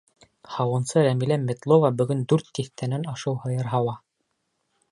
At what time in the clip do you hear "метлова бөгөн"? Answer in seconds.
1.43-2.25